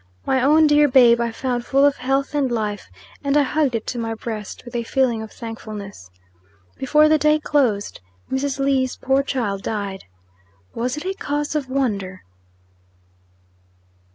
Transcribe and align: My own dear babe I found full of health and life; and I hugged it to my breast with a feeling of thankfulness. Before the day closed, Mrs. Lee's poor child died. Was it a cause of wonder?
My 0.25 0.41
own 0.41 0.65
dear 0.65 0.87
babe 0.87 1.21
I 1.21 1.31
found 1.31 1.63
full 1.63 1.85
of 1.85 1.97
health 1.97 2.33
and 2.33 2.51
life; 2.51 2.89
and 3.23 3.37
I 3.37 3.43
hugged 3.43 3.75
it 3.75 3.85
to 3.85 3.99
my 3.99 4.15
breast 4.15 4.65
with 4.65 4.75
a 4.75 4.81
feeling 4.81 5.21
of 5.21 5.31
thankfulness. 5.31 6.09
Before 6.75 7.07
the 7.07 7.19
day 7.19 7.37
closed, 7.39 7.99
Mrs. 8.31 8.57
Lee's 8.57 8.95
poor 8.95 9.21
child 9.21 9.61
died. 9.61 10.05
Was 10.73 10.97
it 10.97 11.05
a 11.05 11.13
cause 11.13 11.53
of 11.53 11.69
wonder? 11.69 12.23